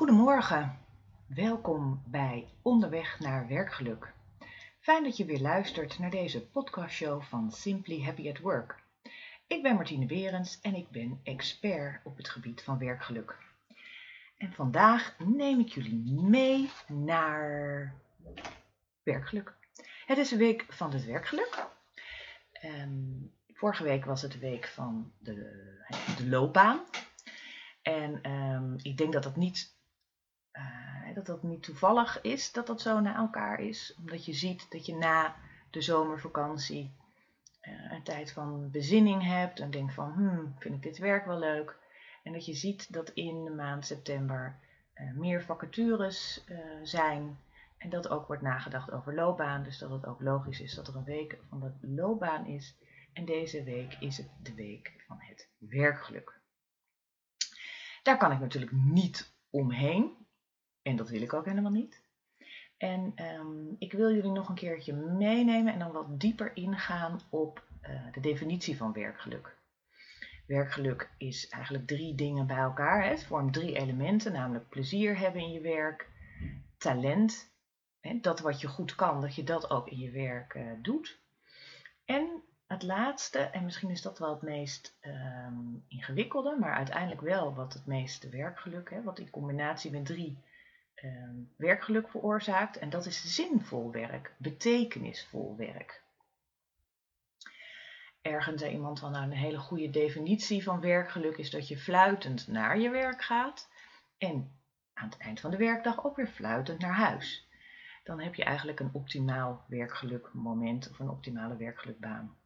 [0.00, 0.78] Goedemorgen,
[1.26, 4.12] welkom bij Onderweg naar Werkgeluk.
[4.78, 8.82] Fijn dat je weer luistert naar deze podcastshow van Simply Happy at Work.
[9.46, 13.36] Ik ben Martine Berends en ik ben expert op het gebied van werkgeluk.
[14.36, 17.94] En vandaag neem ik jullie mee naar
[19.02, 19.54] werkgeluk.
[20.06, 21.66] Het is de week van het werkgeluk.
[22.64, 25.34] Um, vorige week was het de week van de,
[26.16, 26.80] de loopbaan.
[27.82, 29.78] En um, ik denk dat dat niet
[31.08, 33.94] uh, dat dat niet toevallig is dat dat zo na elkaar is.
[33.98, 35.36] Omdat je ziet dat je na
[35.70, 36.94] de zomervakantie
[37.62, 41.38] uh, een tijd van bezinning hebt en denkt van, hmm, vind ik dit werk wel
[41.38, 41.76] leuk?
[42.22, 44.58] En dat je ziet dat in de maand september
[44.94, 46.44] uh, meer vacatures
[46.82, 47.38] zijn
[47.80, 49.62] en dat ook wordt nagedacht over loopbaan.
[49.62, 52.76] Dus dat het ook logisch is dat er een week van de loopbaan is.
[53.12, 56.40] En deze week is het de week van het werkgeluk.
[58.02, 60.19] Daar kan ik natuurlijk niet omheen.
[60.90, 62.02] En dat wil ik ook helemaal niet.
[62.76, 67.64] En um, ik wil jullie nog een keertje meenemen en dan wat dieper ingaan op
[67.82, 69.56] uh, de definitie van werkgeluk.
[70.46, 73.02] Werkgeluk is eigenlijk drie dingen bij elkaar.
[73.02, 73.10] Hè.
[73.10, 76.08] Het vormt drie elementen, namelijk plezier hebben in je werk,
[76.78, 77.52] talent,
[78.00, 81.18] hè, dat wat je goed kan, dat je dat ook in je werk uh, doet.
[82.04, 87.54] En het laatste, en misschien is dat wel het meest um, ingewikkelde, maar uiteindelijk wel
[87.54, 90.49] wat het meeste werkgeluk, hè, wat in combinatie met drie Ehm,
[91.56, 92.78] werkgeluk veroorzaakt.
[92.78, 96.02] En dat is zinvol werk, betekenisvol werk.
[98.22, 102.48] Ergens zei iemand van nou, een hele goede definitie van werkgeluk is dat je fluitend
[102.48, 103.68] naar je werk gaat
[104.18, 104.58] en
[104.94, 107.48] aan het eind van de werkdag ook weer fluitend naar huis.
[108.04, 112.36] Dan heb je eigenlijk een optimaal werkgeluk moment of een optimale werkgelukbaan.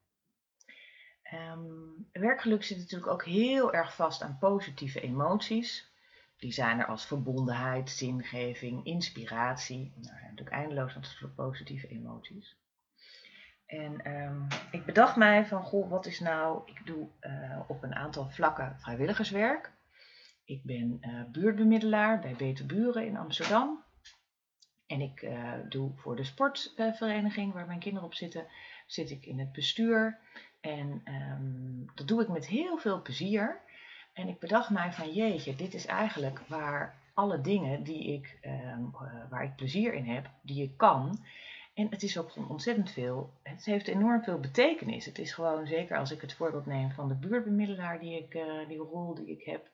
[1.32, 5.92] Um, werkgeluk zit natuurlijk ook heel erg vast aan positieve emoties.
[6.36, 9.92] Die zijn er als verbondenheid, zingeving, inspiratie.
[9.96, 12.56] Nou, natuurlijk eindeloos soort positieve emoties.
[13.66, 17.94] En um, ik bedacht mij van, goh, wat is nou, ik doe uh, op een
[17.94, 19.72] aantal vlakken vrijwilligerswerk.
[20.44, 23.82] Ik ben uh, buurtbemiddelaar bij Beter Buren in Amsterdam.
[24.86, 28.46] En ik uh, doe voor de sportvereniging waar mijn kinderen op zitten,
[28.86, 30.18] zit ik in het bestuur.
[30.60, 33.60] En um, dat doe ik met heel veel plezier.
[34.14, 38.76] En ik bedacht mij van jeetje, dit is eigenlijk waar alle dingen die ik, uh,
[39.30, 41.18] waar ik plezier in heb, die ik kan.
[41.74, 43.32] En het is ook ontzettend veel.
[43.42, 45.04] Het heeft enorm veel betekenis.
[45.04, 48.68] Het is gewoon, zeker als ik het voorbeeld neem van de buurtbemiddelaar die, ik, uh,
[48.68, 49.68] die rol die ik heb.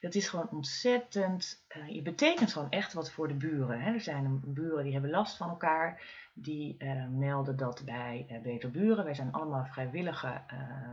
[0.00, 1.64] Dat is gewoon ontzettend.
[1.76, 3.80] Uh, je betekent gewoon echt wat voor de buren.
[3.80, 3.92] Hè.
[3.92, 6.02] Er zijn buren die hebben last van elkaar.
[6.34, 6.76] Die
[7.10, 9.04] melden dat bij Beter Buren.
[9.04, 10.40] Wij zijn allemaal vrijwillige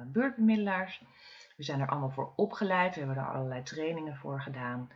[0.08, 1.02] buurtbemiddelaars.
[1.60, 4.90] We zijn er allemaal voor opgeleid, we hebben er allerlei trainingen voor gedaan.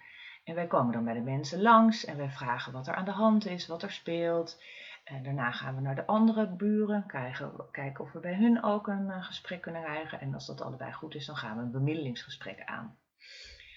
[0.43, 3.11] En wij komen dan bij de mensen langs en wij vragen wat er aan de
[3.11, 4.61] hand is, wat er speelt.
[5.03, 8.87] En daarna gaan we naar de andere buren, krijgen, kijken of we bij hun ook
[8.87, 10.19] een uh, gesprek kunnen krijgen.
[10.19, 12.97] En als dat allebei goed is, dan gaan we een bemiddelingsgesprek aan.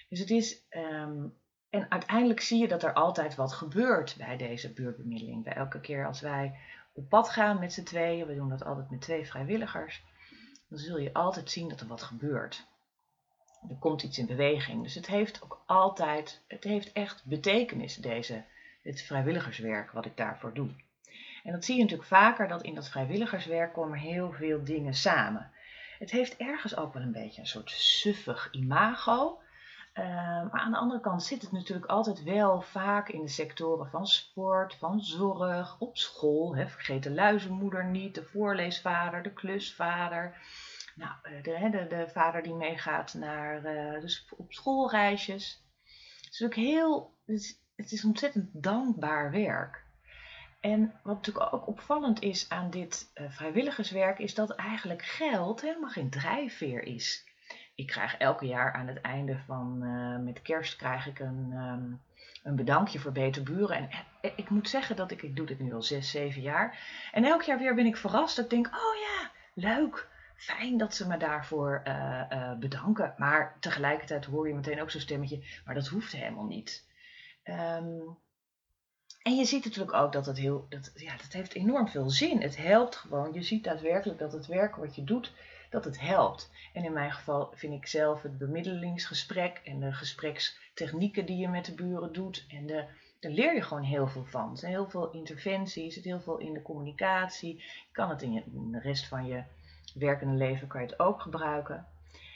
[0.09, 1.35] Dus het is, um,
[1.71, 5.45] en uiteindelijk zie je dat er altijd wat gebeurt bij deze buurtbemiddeling.
[5.45, 6.59] Bij elke keer als wij
[6.93, 10.05] op pad gaan met z'n tweeën, we doen dat altijd met twee vrijwilligers,
[10.69, 12.75] dan zul je altijd zien dat er wat gebeurt
[13.69, 14.83] er komt iets in beweging.
[14.83, 18.44] Dus het heeft ook altijd, het heeft echt betekenis, deze,
[18.83, 20.71] het vrijwilligerswerk wat ik daarvoor doe.
[21.44, 25.50] En dat zie je natuurlijk vaker, dat in dat vrijwilligerswerk komen heel veel dingen samen.
[25.99, 29.41] Het heeft ergens ook wel een beetje een soort suffig imago.
[29.95, 30.05] Uh,
[30.50, 34.06] maar aan de andere kant zit het natuurlijk altijd wel vaak in de sectoren van
[34.06, 36.56] sport, van zorg, op school.
[36.56, 36.69] Hè.
[36.69, 40.37] Vergeet de luizenmoeder niet, de voorleesvader, de klusvader.
[40.97, 45.65] Nou, eh, de, de, de vader die meegaat naar, uh, dus op schoolreisjes.
[46.25, 47.15] Het is ook heel,
[47.77, 49.84] het is, ontzettend dankbaar werk.
[50.61, 55.91] En wat natuurlijk ook opvallend is aan dit uh, vrijwilligerswerk, is dat eigenlijk geld helemaal
[55.91, 57.25] geen drijfveer is.
[57.75, 59.78] Ik krijg elke jaar aan het einde van,
[60.25, 62.01] met kerst krijg ik een, um,
[62.43, 63.77] een bedankje voor Beter Buren.
[63.77, 63.91] En
[64.37, 66.78] ik moet zeggen dat ik, ik doe dit nu al zes, zeven jaar.
[67.13, 68.39] En elk jaar weer ben ik verrast.
[68.39, 73.15] Ik denk, oh ja, leuk fijn dat ze me daarvoor uh, uh, bedanken.
[73.16, 76.84] Maar tegelijkertijd hoor je meteen ook zo'n stemmetje, maar dat hoeft helemaal niet.
[77.44, 78.18] Um,
[79.27, 82.42] en je ziet natuurlijk ook dat het heel, dat, ja, dat heeft enorm veel zin.
[82.42, 83.33] Het helpt gewoon.
[83.33, 85.33] Je ziet daadwerkelijk dat het werk wat je doet,
[85.71, 86.50] dat het helpt.
[86.72, 91.65] En in mijn geval vind ik zelf het bemiddelingsgesprek en de gesprekstechnieken die je met
[91.65, 92.47] de buren doet.
[92.48, 92.84] En de,
[93.21, 94.50] daar leer je gewoon heel veel van.
[94.50, 97.56] Er zijn heel veel interventies, er zit heel veel in de communicatie.
[97.56, 99.42] Je kan het in, je, in de rest van je
[99.94, 101.86] werkende leven kan je het ook gebruiken.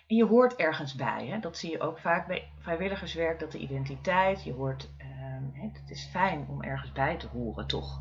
[0.07, 1.27] En je hoort ergens bij.
[1.27, 1.39] Hè?
[1.39, 6.09] Dat zie je ook vaak bij vrijwilligerswerk, dat de identiteit, je hoort, ehm, het is
[6.11, 8.01] fijn om ergens bij te horen, toch?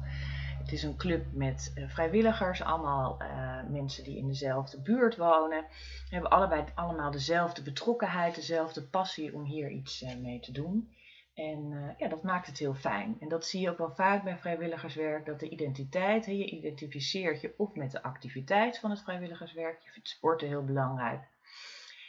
[0.60, 5.66] Het is een club met uh, vrijwilligers, allemaal uh, mensen die in dezelfde buurt wonen.
[6.10, 10.94] Hebben allebei allemaal dezelfde betrokkenheid, dezelfde passie om hier iets uh, mee te doen.
[11.40, 13.18] En ja, dat maakt het heel fijn.
[13.20, 17.54] En dat zie je ook wel vaak bij vrijwilligerswerk, dat de identiteit, je identificeert je
[17.58, 19.82] of met de activiteit van het vrijwilligerswerk.
[19.82, 21.22] Je vindt sporten heel belangrijk.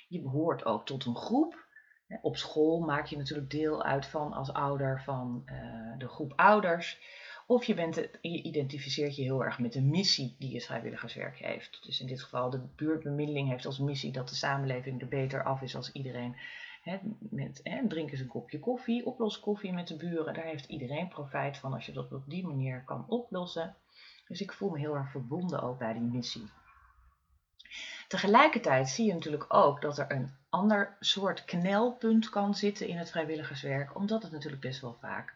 [0.09, 1.69] Je behoort ook tot een groep.
[2.23, 5.43] Op school maak je natuurlijk deel uit van als ouder van
[5.99, 7.01] de groep ouders.
[7.47, 11.85] Of je, bent, je identificeert je heel erg met de missie die je vrijwilligerswerk heeft.
[11.85, 15.63] Dus in dit geval de buurtbemiddeling heeft als missie dat de samenleving er beter af
[15.63, 16.37] is als iedereen.
[17.19, 20.35] Met, hè, drink eens een kopje koffie, oplos koffie met de buren.
[20.35, 23.77] Daar heeft iedereen profijt van als je dat op die manier kan oplossen.
[24.29, 26.51] Dus ik voel me heel erg verbonden ook bij die missie.
[28.09, 33.11] Tegelijkertijd zie je natuurlijk ook dat er een ander soort knelpunt kan zitten in het
[33.11, 35.35] vrijwilligerswerk, omdat het natuurlijk best wel vaak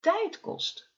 [0.00, 0.90] tijd kost.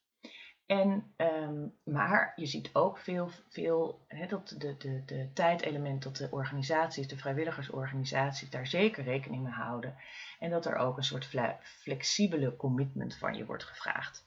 [0.69, 6.29] En, um, maar je ziet ook veel, veel dat de, de, de tijdelement dat de
[6.31, 9.97] organisaties, de vrijwilligersorganisaties, daar zeker rekening mee houden.
[10.39, 11.29] En dat er ook een soort
[11.63, 14.27] flexibele commitment van je wordt gevraagd.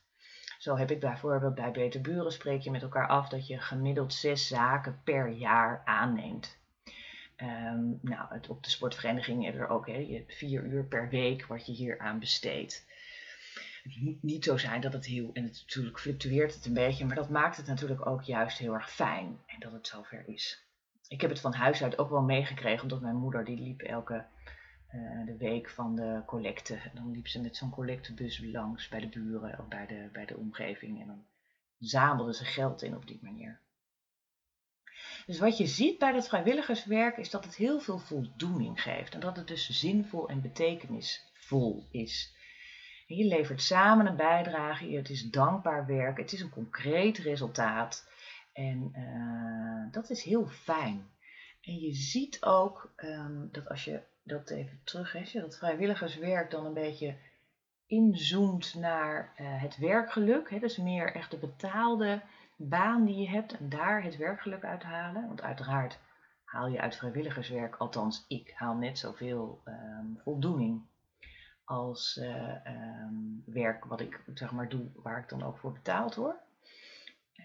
[0.57, 4.13] Zo heb ik bijvoorbeeld bij Beter Buren spreek je met elkaar af dat je gemiddeld
[4.13, 6.57] zes zaken per jaar aanneemt.
[7.37, 11.45] Um, nou, het, op de sportvereniging hebben er ook hè, je vier uur per week
[11.45, 12.85] wat je hier aan besteedt.
[13.83, 17.05] Het moet niet zo zijn dat het heel, en het, natuurlijk fluctueert het een beetje,
[17.05, 20.65] maar dat maakt het natuurlijk ook juist heel erg fijn en dat het zover is.
[21.07, 24.25] Ik heb het van huis uit ook wel meegekregen, omdat mijn moeder die liep elke
[24.93, 26.75] uh, de week van de collecte.
[26.75, 30.25] En dan liep ze met zo'n collectebus langs bij de buren of bij de, bij
[30.25, 31.25] de omgeving en dan
[31.79, 33.59] zamelde ze geld in op die manier.
[35.25, 39.19] Dus wat je ziet bij het vrijwilligerswerk is dat het heel veel voldoening geeft en
[39.19, 42.35] dat het dus zinvol en betekenisvol is.
[43.17, 48.09] Je levert samen een bijdrage, het is dankbaar werk, het is een concreet resultaat.
[48.53, 51.09] En uh, dat is heel fijn.
[51.61, 56.73] En je ziet ook um, dat als je dat even terug, dat vrijwilligerswerk dan een
[56.73, 57.15] beetje
[57.85, 62.21] inzoomt naar uh, het werkgeluk, hè, dus meer echt de betaalde
[62.55, 65.27] baan die je hebt en daar het werkgeluk uithalen.
[65.27, 65.99] Want uiteraard
[66.43, 70.81] haal je uit vrijwilligerswerk, althans ik haal net zoveel um, voldoening
[71.71, 72.55] als uh,
[73.05, 76.35] um, werk wat ik zeg maar doe, waar ik dan ook voor betaald word.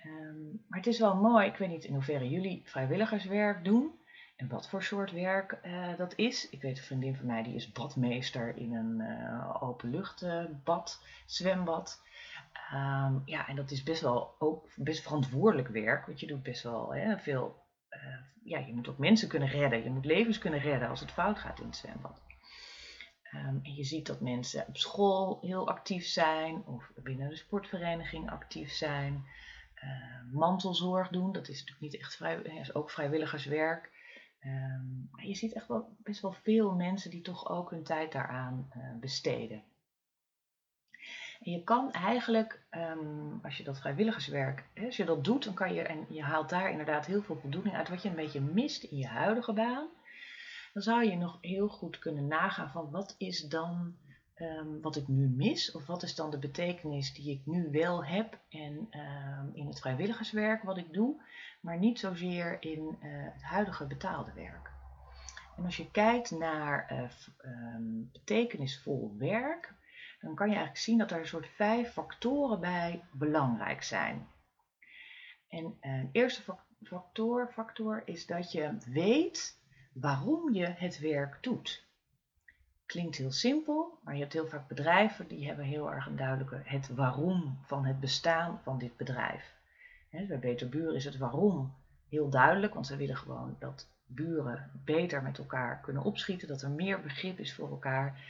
[0.04, 3.90] Um, maar het is wel mooi, ik weet niet in hoeverre jullie vrijwilligerswerk doen
[4.36, 6.48] en wat voor soort werk uh, dat is.
[6.50, 12.02] Ik weet een vriendin van mij die is badmeester in een uh, openluchtbad, zwembad.
[12.74, 16.62] Um, ja, en dat is best wel ook best verantwoordelijk werk, want je doet best
[16.62, 17.64] wel hè, veel.
[18.44, 21.38] ja, je moet ook mensen kunnen redden, je moet levens kunnen redden als het fout
[21.38, 22.25] gaat in het zwembad.
[23.44, 28.30] Um, en je ziet dat mensen op school heel actief zijn of binnen de sportvereniging
[28.30, 29.24] actief zijn.
[29.84, 33.90] Uh, mantelzorg doen, dat is natuurlijk niet echt vrij, is ook vrijwilligerswerk.
[34.44, 38.12] Um, maar je ziet echt wel best wel veel mensen die toch ook hun tijd
[38.12, 39.62] daaraan uh, besteden.
[41.40, 42.66] En je kan eigenlijk,
[43.42, 46.48] als je dat vrijwilligerswerk, hè, als je dat doet, dan kan je, en je haalt
[46.48, 49.86] daar inderdaad heel veel voldoening uit, wat je een beetje mist in je huidige baan
[50.76, 53.96] dan zou je nog heel goed kunnen nagaan van wat is dan
[54.36, 58.04] um, wat ik nu mis, of wat is dan de betekenis die ik nu wel
[58.04, 61.22] heb en um, in het vrijwilligerswerk wat ik doe,
[61.60, 64.70] maar niet zozeer in uh, het huidige betaalde werk.
[65.56, 69.74] En als je kijkt naar uh, um, betekenisvol werk,
[70.20, 74.28] dan kan je eigenlijk zien dat er een soort vijf factoren bij belangrijk zijn.
[75.48, 79.64] En de eerste factor, factor is dat je weet
[80.00, 81.84] waarom je het werk doet.
[82.86, 86.60] Klinkt heel simpel, maar je hebt heel vaak bedrijven die hebben heel erg een duidelijke
[86.64, 89.54] het waarom van het bestaan van dit bedrijf.
[90.10, 91.74] He, bij Beter Buren is het waarom
[92.08, 96.70] heel duidelijk, want ze willen gewoon dat buren beter met elkaar kunnen opschieten, dat er
[96.70, 98.20] meer begrip is voor elkaar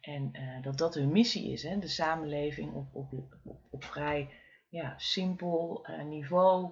[0.00, 1.62] en uh, dat dat hun missie is.
[1.62, 1.78] Hè?
[1.78, 3.12] De samenleving op, op,
[3.70, 4.30] op, vrij
[4.68, 6.70] ja, simpel uh, niveau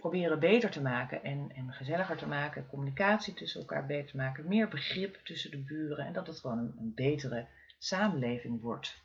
[0.00, 4.48] proberen beter te maken en, en gezelliger te maken, communicatie tussen elkaar beter te maken,
[4.48, 7.46] meer begrip tussen de buren en dat het gewoon een, een betere
[7.78, 9.04] samenleving wordt.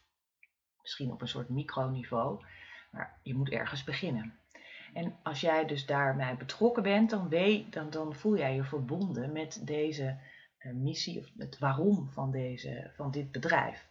[0.81, 2.45] Misschien op een soort microniveau,
[2.91, 4.39] maar je moet ergens beginnen.
[4.93, 9.31] En als jij dus daarmee betrokken bent, dan, weet, dan, dan voel jij je verbonden
[9.31, 10.19] met deze
[10.59, 13.87] uh, missie of het waarom van, deze, van dit bedrijf.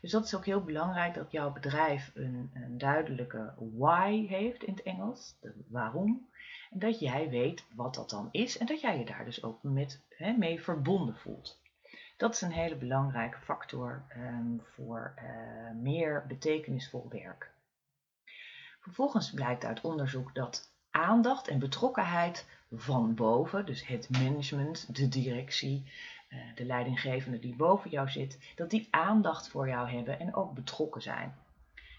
[0.00, 4.72] Dus dat is ook heel belangrijk dat jouw bedrijf een, een duidelijke why heeft in
[4.72, 6.28] het Engels, de waarom.
[6.70, 9.62] En dat jij weet wat dat dan is en dat jij je daar dus ook
[9.62, 11.60] met, hè, mee verbonden voelt.
[12.16, 17.50] Dat is een hele belangrijke factor ehm, voor uh, meer betekenisvol werk.
[18.80, 25.92] Vervolgens blijkt uit onderzoek dat aandacht en betrokkenheid van boven, dus het management, de directie,
[26.54, 31.02] de leidinggevende die boven jou zit, dat die aandacht voor jou hebben en ook betrokken
[31.02, 31.34] zijn.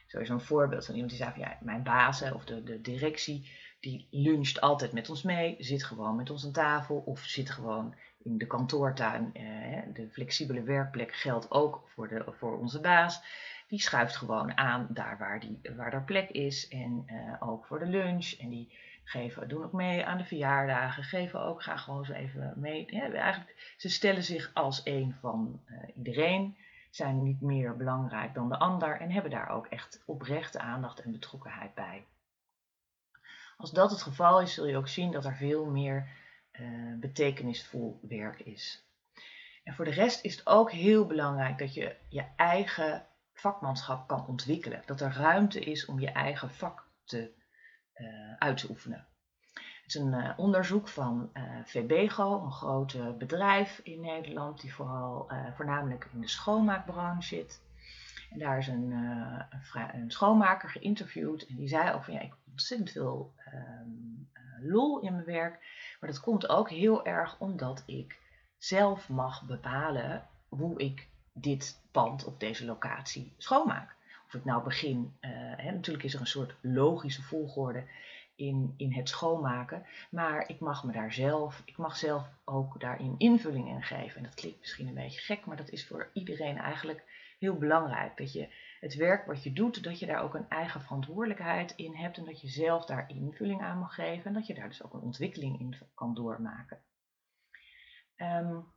[0.07, 2.81] Zo is een voorbeeld van iemand die zei van ja, mijn bazen of de, de
[2.81, 7.49] directie, die luncht altijd met ons mee, zit gewoon met ons aan tafel of zit
[7.49, 9.33] gewoon in de kantoortuin.
[9.33, 9.43] Eh,
[9.93, 13.21] de flexibele werkplek geldt ook voor, de, voor onze baas.
[13.67, 17.79] Die schuift gewoon aan daar waar, die, waar er plek is en eh, ook voor
[17.79, 18.31] de lunch.
[18.39, 22.53] En die geven, doen ook mee aan de verjaardagen, geven ook graag gewoon zo even
[22.55, 22.85] mee.
[22.85, 26.57] Eigenlijk, ze stellen zich als een van uh, iedereen,
[26.91, 31.11] zijn niet meer belangrijk dan de ander en hebben daar ook echt oprechte aandacht en
[31.11, 32.05] betrokkenheid bij.
[33.57, 36.09] Als dat het geval is, zul je ook zien dat er veel meer
[36.51, 38.85] uh, betekenisvol werk is.
[39.63, 44.27] En voor de rest is het ook heel belangrijk dat je je eigen vakmanschap kan
[44.27, 44.83] ontwikkelen.
[44.85, 47.31] Dat er ruimte is om je eigen vak te,
[48.37, 49.05] uit te oefenen.
[49.53, 51.31] Het is een uh, onderzoek van
[51.65, 57.61] VBGO, een groot bedrijf in Nederland die vooral voornamelijk in de schoonmaakbranche zit.
[58.31, 58.91] En daar is een,
[59.93, 64.29] een, schoonmaker geïnterviewd en die zei ook van ja, ik heb ontzettend veel um,
[64.61, 65.59] lol in mijn werk.
[65.99, 68.19] Maar dat komt ook heel erg omdat ik
[68.57, 73.95] zelf mag bepalen hoe ik dit pand of deze locatie schoonmaak.
[74.31, 77.83] Of ik nou begin, uh, hè, natuurlijk is er een soort logische volgorde
[78.35, 83.15] in, in het schoonmaken, maar ik mag me daar zelf, ik mag zelf ook daarin
[83.17, 84.17] invulling in geven.
[84.17, 87.03] En dat klinkt misschien een beetje gek, maar dat is voor iedereen eigenlijk
[87.39, 88.17] heel belangrijk.
[88.17, 88.47] Dat je
[88.79, 92.25] het werk wat je doet, dat je daar ook een eigen verantwoordelijkheid in hebt en
[92.25, 95.01] dat je zelf daar invulling aan mag geven en dat je daar dus ook een
[95.01, 96.79] ontwikkeling in kan doormaken.
[98.17, 98.73] Um,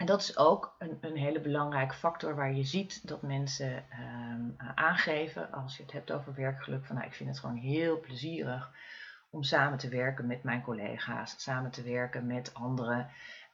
[0.00, 4.54] en dat is ook een, een, hele belangrijke factor waar je ziet dat mensen um,
[4.74, 8.72] aangeven, als je het hebt over werkgeluk, van nou, ik vind het gewoon heel plezierig
[9.30, 13.10] om samen te werken met mijn collega's, samen te werken met anderen,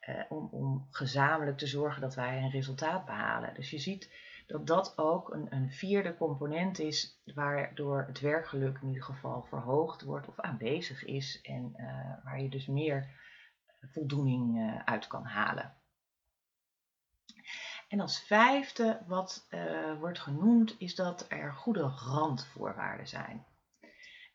[0.09, 3.55] uh, om, om gezamenlijk te zorgen dat wij een resultaat behalen.
[3.55, 4.11] Dus je ziet
[4.47, 10.03] dat dat ook een, een, vierde component is waardoor het werkgeluk in ieder geval verhoogd
[10.03, 13.09] wordt of aanwezig is en uh, waar je dus meer
[13.81, 15.75] voldoening uh, uit kan halen.
[17.89, 23.45] En als vijfde wat uh, wordt genoemd is dat er goede randvoorwaarden zijn.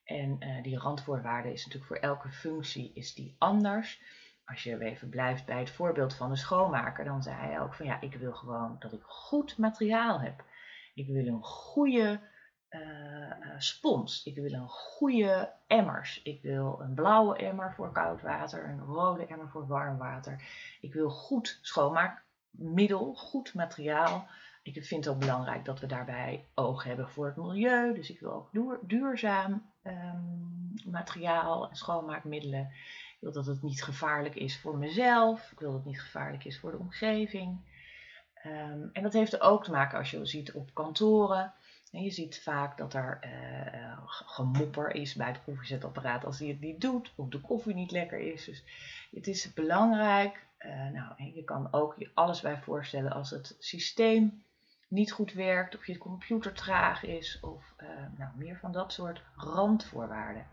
[0.03, 4.01] En die randvoorwaarden is natuurlijk voor elke functie is die anders
[4.51, 7.85] als je even blijft bij het voorbeeld van de schoonmaker, dan zei hij ook van
[7.85, 10.43] ja, ik wil gewoon dat ik goed materiaal heb.
[10.93, 12.19] Ik wil een goede
[12.69, 12.79] uh,
[13.57, 14.23] spons.
[14.23, 16.21] Ik wil een goede emmers.
[16.21, 20.43] Ik wil een blauwe emmer voor koud water, een rode emmer voor warm water.
[20.81, 21.59] Ik wil goed
[22.51, 24.27] schoonmaakmiddel, goed materiaal.
[24.63, 27.93] Ik vind het ook belangrijk dat we daarbij oog hebben voor het milieu.
[27.93, 32.61] Dus ik wil ook duurzaam um, materiaal en schoonmaakmiddelen.
[32.61, 35.51] Ik wil dat het niet gevaarlijk is voor mezelf.
[35.51, 37.59] Ik wil dat het niet gevaarlijk is voor de omgeving.
[38.45, 41.53] Um, en dat heeft ook te maken als je ziet op kantoren.
[41.91, 46.59] En je ziet vaak dat er uh, gemopper is bij het koffiezetapparaat als hij het
[46.59, 47.11] niet doet.
[47.15, 48.45] Of de koffie niet lekker is.
[48.45, 48.63] Dus
[49.11, 50.49] het is belangrijk.
[50.65, 54.43] Uh, nou, je kan ook je alles bij voorstellen als het systeem
[54.87, 55.75] niet goed werkt.
[55.75, 57.39] Of je computer traag is.
[57.41, 57.87] Of uh,
[58.17, 60.45] nou, meer van dat soort randvoorwaarden.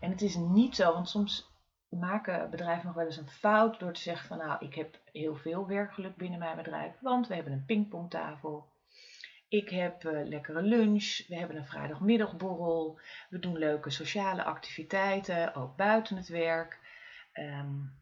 [0.00, 1.50] En het is niet zo, want soms
[1.88, 5.36] maken bedrijven nog wel eens een fout door te zeggen van nou, ik heb heel
[5.36, 8.68] veel werkgeluk binnen mijn bedrijf, want we hebben een pingpongtafel.
[9.48, 12.98] Ik heb uh, lekkere lunch, we hebben een vrijdagmiddagborrel,
[13.28, 16.78] we doen leuke sociale activiteiten, ook buiten het werk.
[17.34, 17.97] Um,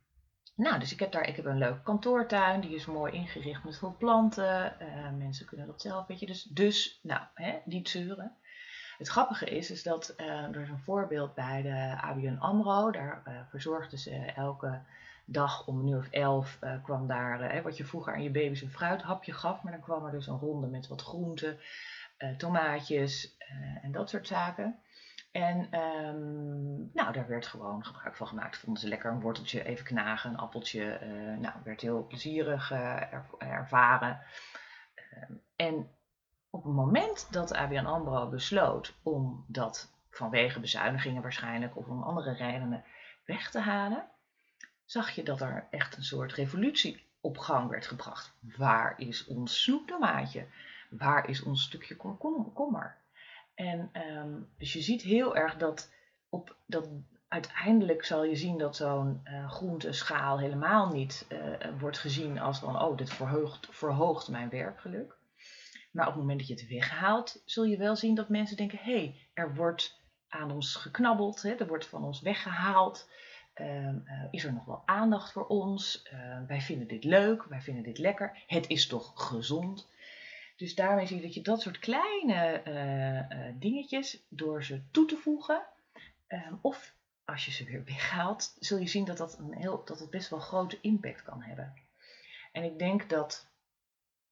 [0.56, 3.78] nou, dus ik heb daar ik heb een leuke kantoortuin, die is mooi ingericht met
[3.78, 4.76] veel planten.
[4.82, 6.26] Uh, mensen kunnen dat zelf, weet je.
[6.26, 8.36] Dus, dus nou, hè, niet zeuren.
[8.98, 12.90] Het grappige is, is dat uh, er is een voorbeeld bij de ABN AMRO.
[12.90, 14.80] Daar uh, verzorgden ze elke
[15.24, 19.32] dag om uur of elf kwam daar, wat je vroeger aan je baby's een fruithapje
[19.32, 19.62] gaf.
[19.62, 21.58] Maar dan kwam er dus een ronde met wat groenten,
[22.36, 23.36] tomaatjes
[23.82, 24.78] en dat soort zaken.
[25.36, 28.58] En um, nou, daar werd gewoon gebruik van gemaakt.
[28.58, 30.98] Vonden ze lekker een worteltje even knagen, een appeltje.
[31.40, 34.20] nou, werd heel plezierig er, ervaren.
[35.28, 35.90] Um, en
[36.50, 42.32] op het moment dat ABN AMRO besloot om dat vanwege bezuinigingen waarschijnlijk of om andere
[42.32, 42.84] redenen
[43.24, 44.04] weg te halen,
[44.84, 48.32] zag je dat er echt een soort revolutie op gang werd gebracht.
[48.56, 50.46] Waar is ons snoeptomaatje?
[50.90, 52.96] Waar is ons stukje komkommer?
[53.56, 55.90] En um, dus je ziet heel erg dat,
[56.28, 56.88] op, dat
[57.28, 61.26] uiteindelijk zal je zien dat zo'n uh, groenteschaal helemaal niet
[61.78, 65.16] wordt gezien als van, oh, dit verhoogt, verhoogt mijn werkgeluk.
[65.96, 68.78] Maar op het moment dat je het weghaalt, zul je wel zien dat mensen denken:
[68.78, 73.08] hé, hey, er wordt aan ons geknabbeld, hè, er wordt van ons weggehaald.
[73.54, 76.02] Ehm, eh, is er nog wel aandacht voor ons?
[76.02, 78.42] Ehm, wij vinden dit leuk, wij vinden dit lekker.
[78.46, 79.88] Het is toch gezond?
[80.56, 85.16] Dus daarmee zie je dat je dat soort kleine uh, dingetjes, door ze toe te
[85.16, 85.62] voegen,
[86.26, 86.94] ehm, of
[87.24, 90.30] als je ze weer weghaalt, zul je zien dat, dat, een heel, dat het best
[90.30, 91.74] wel grote impact kan hebben.
[92.52, 93.48] En ik denk dat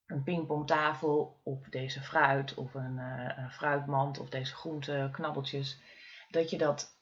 [0.06, 2.98] een pingpongtafel of deze fruit of een,
[3.38, 5.80] een fruitmand of deze groente knabbeltjes
[6.30, 6.98] dat, je dat,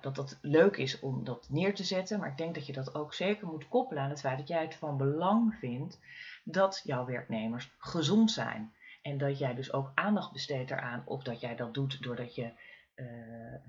[0.00, 2.18] dat dat leuk is om dat neer te zetten.
[2.18, 4.62] Maar ik denk dat je dat ook zeker moet koppelen aan het feit dat jij
[4.62, 5.98] het van belang vindt
[6.42, 8.74] dat jouw werknemers gezond zijn.
[9.02, 11.02] En dat jij dus ook aandacht besteedt eraan.
[11.04, 12.52] Of dat jij dat doet doordat je
[12.96, 13.06] uh,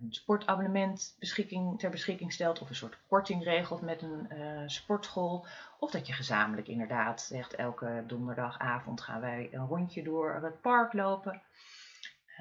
[0.02, 2.62] een sportabonnement beschikking, ter beschikking stelt.
[2.62, 5.46] Of een soort korting regelt met een uh, sportschool.
[5.80, 10.94] Of dat je gezamenlijk inderdaad zegt elke donderdagavond gaan wij een rondje door het park
[10.94, 11.42] lopen.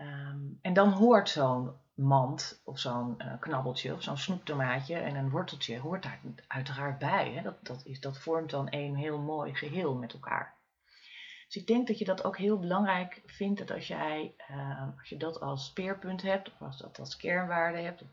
[0.01, 5.31] Um, en dan hoort zo'n mand of zo'n uh, knabbeltje of zo'n snoeptomaatje en een
[5.31, 7.33] worteltje hoort daar uiteraard bij.
[7.33, 7.43] Hè?
[7.43, 10.61] Dat, dat, is, dat vormt dan een heel mooi geheel met elkaar.
[11.47, 15.09] Dus ik denk dat je dat ook heel belangrijk vindt dat als jij uh, als
[15.09, 18.03] je dat als speerpunt hebt of als dat als kernwaarde hebt.
[18.03, 18.09] Of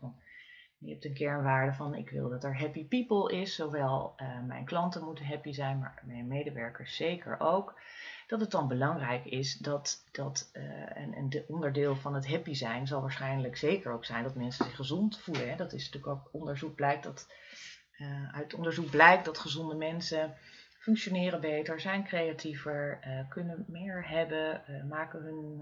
[0.78, 3.54] je hebt een kernwaarde van ik wil dat er happy people is.
[3.54, 7.80] Zowel uh, mijn klanten moeten happy zijn, maar mijn medewerkers zeker ook
[8.30, 12.54] dat het dan belangrijk is dat, dat uh, en, en de onderdeel van het happy
[12.54, 15.48] zijn zal waarschijnlijk zeker ook zijn dat mensen zich gezond voelen.
[15.48, 15.56] Hè.
[15.56, 17.32] Dat is natuurlijk ook onderzoek blijkt dat,
[17.98, 20.34] uh, uit onderzoek blijkt dat gezonde mensen
[20.78, 25.60] functioneren beter, zijn creatiever, uh, kunnen meer hebben, maken hun,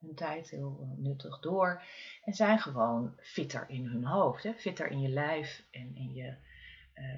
[0.00, 1.82] hun tijd heel nuttig door
[2.24, 4.52] en zijn gewoon fitter in hun hoofd, hè.
[4.52, 6.34] fitter in je lijf en in je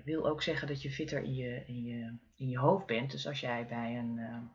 [0.04, 3.10] wil ook zeggen dat je fitter in je, in je, in je hoofd bent.
[3.10, 4.50] Dus als jij bij een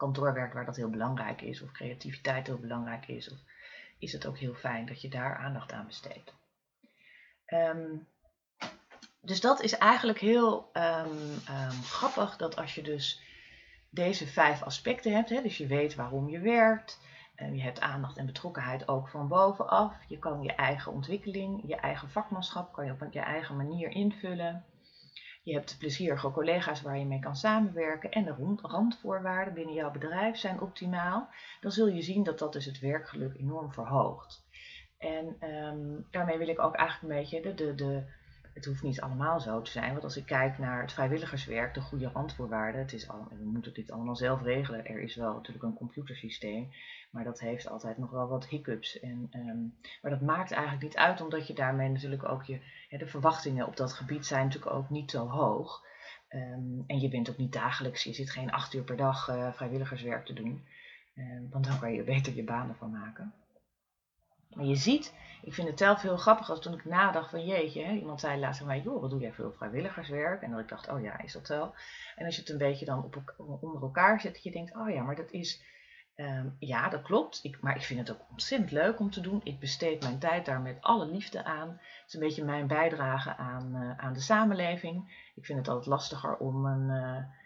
[0.00, 3.38] kantoorwerk waar dat heel belangrijk is, of creativiteit heel belangrijk is, of
[3.98, 6.34] is het ook heel fijn dat je daar aandacht aan besteedt.
[7.46, 8.06] Um,
[9.20, 13.22] dus dat is eigenlijk heel um, um, grappig dat als je dus
[13.90, 17.00] deze vijf aspecten hebt, hè, dus je weet waarom je werkt,
[17.52, 22.10] je hebt aandacht en betrokkenheid ook van bovenaf, je kan je eigen ontwikkeling, je eigen
[22.10, 24.64] vakmanschap kan je op je eigen manier invullen.
[25.50, 30.36] Je hebt plezierige collega's waar je mee kan samenwerken en de randvoorwaarden binnen jouw bedrijf
[30.36, 31.28] zijn optimaal.
[31.60, 34.44] Dan zul je zien dat dat dus het werkgeluk enorm verhoogt.
[34.98, 38.04] En um, daarmee wil ik ook eigenlijk een beetje de, de, de
[38.54, 39.92] het hoeft niet allemaal zo te zijn.
[39.92, 43.74] Want als ik kijk naar het vrijwilligerswerk, de goede randvoorwaarden, het is al, we moeten
[43.74, 44.86] dit allemaal zelf regelen.
[44.86, 46.68] Er is wel natuurlijk een computersysteem,
[47.10, 49.00] maar dat heeft altijd nog wel wat hiccups.
[49.00, 53.06] En, um, maar dat maakt eigenlijk niet uit, omdat je daarmee natuurlijk ook je, de
[53.06, 55.88] verwachtingen op dat gebied zijn natuurlijk ook niet zo hoog.
[56.28, 59.52] Um, en je bent ook niet dagelijks, je zit geen acht uur per dag uh,
[59.52, 60.64] vrijwilligerswerk te doen.
[61.14, 63.34] Uh, want dan kan je beter je banen van maken.
[64.54, 67.84] Maar je ziet, ik vind het zelf heel grappig als toen ik nadacht van jeetje,
[67.84, 70.42] hè, iemand zei laatst mij, joh, wat doe jij veel vrijwilligerswerk?
[70.42, 71.74] En dat ik dacht, oh ja, is dat zo?
[72.16, 74.90] En als je het een beetje dan op, onder elkaar zet, dat je denkt, oh
[74.90, 75.62] ja, maar dat is,
[76.16, 77.40] um, ja, dat klopt.
[77.42, 79.40] Ik, maar ik vind het ook ontzettend leuk om te doen.
[79.44, 81.68] Ik besteed mijn tijd daar met alle liefde aan.
[81.68, 85.28] Het is een beetje mijn bijdrage aan, uh, aan de samenleving.
[85.34, 86.88] Ik vind het altijd lastiger om een...
[86.88, 87.38] Uh,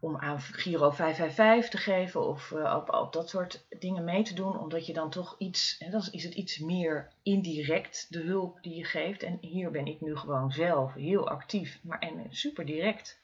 [0.00, 4.34] om aan Giro 555 te geven of uh, op, op, dat soort dingen mee te
[4.34, 8.62] doen, omdat je dan toch iets, en dan is het iets meer indirect de hulp
[8.62, 9.22] die je geeft.
[9.22, 13.20] En hier ben ik nu gewoon zelf heel actief, maar en super direct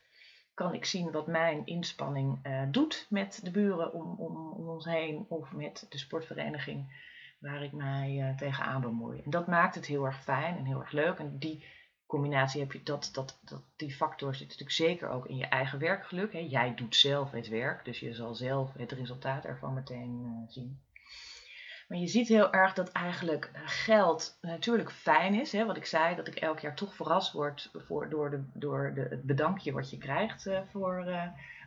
[0.55, 4.85] kan ik zien wat mijn inspanning uh, doet met de buren om, om, om, ons
[4.85, 7.05] heen of met de sportvereniging
[7.39, 9.21] waar ik mij uh, tegenaan bemoei.
[9.25, 11.19] En dat maakt het heel erg fijn en heel erg leuk.
[11.19, 11.65] En die
[12.07, 15.79] combinatie heb je dat, dat, dat die factor zit natuurlijk zeker ook in je eigen
[15.79, 16.33] werkgeluk.
[16.33, 16.39] Hè.
[16.39, 20.81] Jij doet zelf het werk, dus je zal zelf het resultaat ervan meteen uh, zien.
[21.89, 25.53] Maar je ziet heel erg dat eigenlijk eh, geld natuurlijk fijn is.
[25.53, 25.65] Hè?
[25.65, 29.01] Wat ik zei, dat ik elk jaar toch verrast word voor, door, de, door de,
[29.01, 31.05] het bedankje wat je krijgt uh, voor,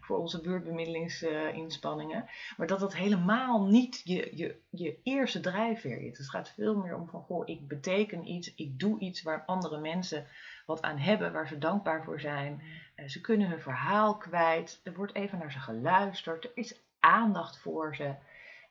[0.10, 2.26] voor onze buurtbemiddelingsinspanningen.
[2.58, 6.17] maar dat dat helemaal niet je, je, je eerste drijfveer is.
[6.17, 9.80] Het gaat veel meer om van, goh, ik beteken iets, ik doe iets waar andere
[9.80, 10.28] mensen
[10.65, 12.62] wat aan hebben, waar ze dankbaar voor zijn.
[12.95, 14.82] Uh, ze kunnen hun verhaal kwijt.
[14.84, 16.43] Er wordt even naar ze geluisterd.
[16.43, 18.13] Er is aandacht voor ze.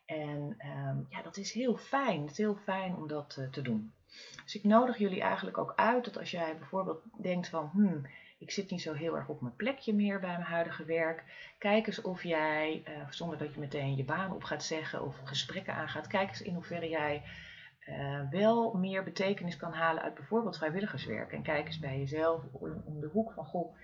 [0.06, 0.56] En
[0.88, 2.20] um, ja, dat is heel fijn.
[2.20, 3.92] Het is heel fijn om dat uh, te doen.
[4.44, 8.06] Dus ik nodig jullie eigenlijk ook uit dat als jij bijvoorbeeld denkt van, hmm,
[8.38, 11.24] ik zit niet zo heel erg op mijn plekje meer bij mijn huidige werk.
[11.58, 15.20] Kijk eens of jij, uh, zonder dat je meteen je baan op gaat zeggen of
[15.24, 17.22] gesprekken aangaat, kijk eens in hoeverre jij
[17.88, 21.32] uh, wel meer betekenis kan halen uit bijvoorbeeld vrijwilligerswerk.
[21.32, 23.76] En kijk eens bij jezelf om, de hoek van, goh,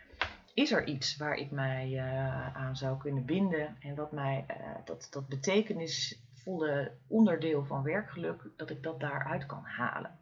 [0.55, 4.47] is er iets waar ik mij uh, aan zou kunnen binden en wat mij
[4.85, 10.19] dat, dat betekenisvolle onderdeel van werkgeluk, dat ik dat daaruit kan halen.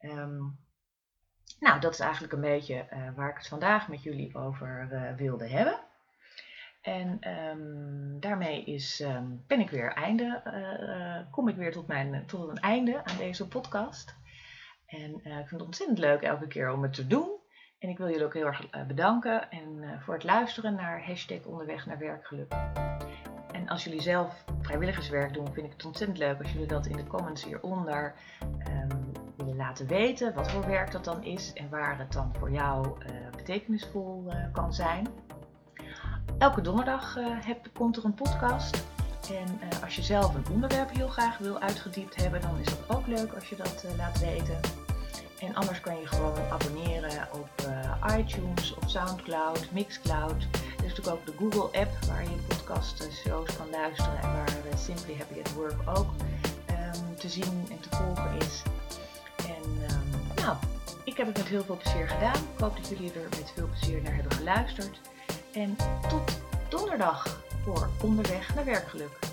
[0.00, 0.58] Um,
[1.60, 5.48] nou, dat is eigenlijk een beetje uh, waar ik het vandaag met jullie over wilde
[5.48, 5.80] hebben.
[6.80, 10.42] En um, daarmee is, um, ben ik weer einde,
[11.30, 14.14] kom ik weer tot, mijn, tot een einde aan deze podcast.
[14.86, 17.36] En ik vind het ontzettend leuk elke keer om het te doen.
[17.78, 21.06] En ik wil jullie ook heel erg uh, bedanken en, uh, voor het luisteren naar
[21.06, 22.52] hashtag onderweg naar werkgeluk.
[23.52, 26.96] En als jullie zelf vrijwilligerswerk doen, vind ik het ontzettend leuk als jullie dat in
[26.96, 28.95] de comments hieronder willen
[29.56, 30.34] laten weten.
[30.34, 34.74] Wat voor werk dat dan is en waar het dan voor jou uh, betekenisvol kan
[34.74, 35.08] zijn.
[36.38, 38.84] Elke donderdag heb, komt er een podcast.
[39.30, 43.06] En als je zelf een onderwerp heel graag wil uitgediept hebben, dan is dat ook
[43.06, 44.60] leuk als je dat laat weten.
[45.40, 47.50] En anders kan je gewoon abonneren op
[48.18, 50.46] iTunes, op Soundcloud, Mixcloud.
[50.78, 54.48] Er is natuurlijk ook de Google app waar je podcast shows kan luisteren en waar
[54.76, 56.10] Simply Happy at Work ook
[56.70, 58.62] um, te zien en te volgen is.
[61.16, 62.34] Ik heb het met heel veel plezier gedaan.
[62.34, 65.00] Ik hoop dat jullie er met veel plezier naar hebben geluisterd.
[65.52, 65.76] En
[66.08, 69.25] tot donderdag voor Onderweg naar Werkgeluk.